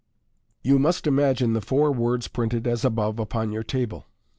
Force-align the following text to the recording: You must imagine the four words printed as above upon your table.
You 0.63 0.79
must 0.79 1.05
imagine 1.05 1.53
the 1.53 1.61
four 1.61 1.91
words 1.91 2.27
printed 2.27 2.65
as 2.65 2.83
above 2.83 3.19
upon 3.19 3.51
your 3.51 3.61
table. 3.63 4.07